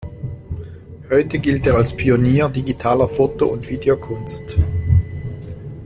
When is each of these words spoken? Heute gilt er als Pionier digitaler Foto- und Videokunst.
Heute 1.11 1.37
gilt 1.37 1.67
er 1.67 1.75
als 1.75 1.95
Pionier 1.95 2.49
digitaler 2.49 3.07
Foto- 3.07 3.45
und 3.45 3.69
Videokunst. 3.69 4.57